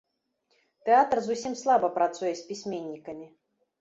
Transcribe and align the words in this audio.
Тэатр 0.87 1.21
зусім 1.27 1.53
слаба 1.61 1.87
працуе 1.99 2.33
з 2.41 2.49
пісьменнікамі. 2.51 3.27